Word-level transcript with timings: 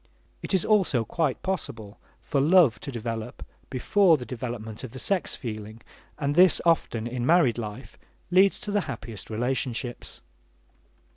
It 0.41 0.55
is 0.55 0.65
also 0.65 1.05
quite 1.05 1.43
possible 1.43 1.99
for 2.21 2.41
love 2.41 2.79
to 2.79 2.91
develop 2.91 3.45
before 3.69 4.17
the 4.17 4.25
development 4.25 4.83
of 4.83 4.93
the 4.93 4.97
sex 4.97 5.35
feeling, 5.35 5.83
and 6.17 6.33
this 6.33 6.59
often, 6.65 7.05
in 7.05 7.23
married 7.23 7.59
life, 7.59 7.99
leads 8.31 8.59
to 8.61 8.71
the 8.71 8.81
happiest 8.89 9.29
relationships. 9.29 10.23